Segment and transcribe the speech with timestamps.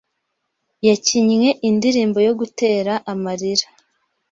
[0.87, 3.67] Yakinnye indirimbo yo gutera amarira